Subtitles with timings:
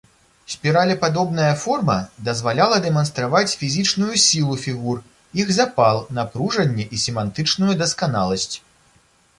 [0.51, 1.97] Спіралепадобная форма
[2.29, 4.97] дазваляла дэманстраваць фізічную сілу фігур,
[5.45, 8.53] іх запал, напружанне і семантычную дасканаласць.